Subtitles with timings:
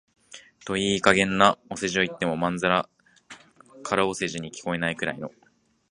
[0.65, 2.89] といい加減なお世辞を言っても、まんざら
[3.83, 5.31] 空お世辞に聞こえないくらいの、